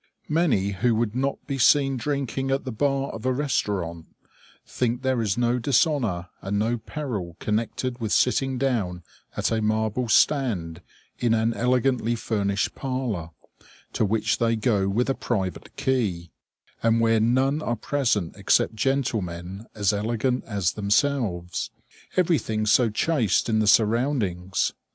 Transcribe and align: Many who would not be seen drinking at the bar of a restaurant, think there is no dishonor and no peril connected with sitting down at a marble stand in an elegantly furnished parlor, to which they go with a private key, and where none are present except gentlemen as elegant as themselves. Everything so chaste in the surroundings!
Many 0.29 0.71
who 0.71 0.95
would 0.95 1.15
not 1.15 1.45
be 1.45 1.59
seen 1.59 1.95
drinking 1.95 2.49
at 2.49 2.65
the 2.65 2.71
bar 2.71 3.11
of 3.11 3.23
a 3.23 3.31
restaurant, 3.31 4.07
think 4.65 5.03
there 5.03 5.21
is 5.21 5.37
no 5.37 5.59
dishonor 5.59 6.27
and 6.41 6.57
no 6.57 6.79
peril 6.79 7.35
connected 7.39 7.99
with 8.01 8.11
sitting 8.11 8.57
down 8.57 9.03
at 9.37 9.51
a 9.51 9.61
marble 9.61 10.09
stand 10.09 10.81
in 11.19 11.35
an 11.35 11.53
elegantly 11.53 12.15
furnished 12.15 12.73
parlor, 12.73 13.29
to 13.93 14.03
which 14.03 14.39
they 14.39 14.55
go 14.55 14.89
with 14.89 15.07
a 15.07 15.13
private 15.13 15.69
key, 15.75 16.31
and 16.81 16.99
where 16.99 17.19
none 17.19 17.61
are 17.61 17.75
present 17.75 18.35
except 18.35 18.73
gentlemen 18.73 19.67
as 19.75 19.93
elegant 19.93 20.43
as 20.45 20.71
themselves. 20.73 21.69
Everything 22.17 22.65
so 22.65 22.89
chaste 22.89 23.47
in 23.49 23.59
the 23.59 23.67
surroundings! 23.67 24.71